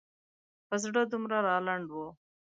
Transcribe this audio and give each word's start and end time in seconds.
په 0.67 0.75
زړه 0.83 1.01
دومره 1.11 1.37
رالنډ 1.47 1.87
و. 1.93 1.95